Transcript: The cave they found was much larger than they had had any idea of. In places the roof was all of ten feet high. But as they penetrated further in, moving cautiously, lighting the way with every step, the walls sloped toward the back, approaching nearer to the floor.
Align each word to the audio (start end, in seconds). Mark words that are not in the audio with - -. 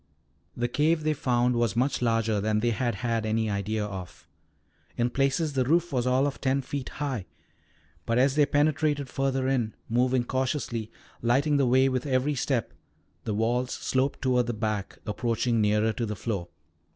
The 0.57 0.67
cave 0.67 1.03
they 1.03 1.13
found 1.13 1.55
was 1.55 1.75
much 1.75 2.01
larger 2.01 2.41
than 2.41 2.59
they 2.61 2.71
had 2.71 2.95
had 3.05 3.23
any 3.23 3.51
idea 3.51 3.85
of. 3.85 4.27
In 4.97 5.11
places 5.11 5.53
the 5.53 5.63
roof 5.63 5.93
was 5.93 6.07
all 6.07 6.25
of 6.25 6.41
ten 6.41 6.63
feet 6.63 6.89
high. 6.97 7.27
But 8.07 8.17
as 8.17 8.33
they 8.33 8.47
penetrated 8.47 9.09
further 9.09 9.47
in, 9.47 9.75
moving 9.87 10.23
cautiously, 10.23 10.89
lighting 11.21 11.57
the 11.57 11.67
way 11.67 11.87
with 11.87 12.07
every 12.07 12.33
step, 12.33 12.73
the 13.25 13.35
walls 13.35 13.73
sloped 13.73 14.23
toward 14.23 14.47
the 14.47 14.53
back, 14.53 14.97
approaching 15.05 15.61
nearer 15.61 15.93
to 15.93 16.07
the 16.07 16.15
floor. 16.15 16.47